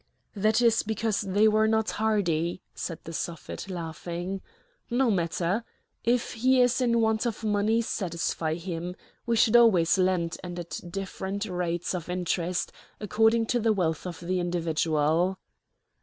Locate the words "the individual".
14.21-15.37